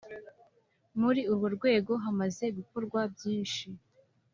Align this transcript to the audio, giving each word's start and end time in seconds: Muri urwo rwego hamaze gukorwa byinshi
Muri 0.99 1.21
urwo 1.31 1.47
rwego 1.55 1.91
hamaze 2.03 2.45
gukorwa 2.57 2.99
byinshi 3.13 3.67